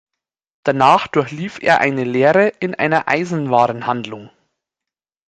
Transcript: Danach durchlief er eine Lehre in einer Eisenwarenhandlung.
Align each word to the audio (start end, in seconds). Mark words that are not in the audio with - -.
Danach 0.65 1.05
durchlief 1.05 1.61
er 1.61 1.79
eine 1.79 2.03
Lehre 2.03 2.47
in 2.59 2.73
einer 2.73 3.07
Eisenwarenhandlung. 3.07 4.31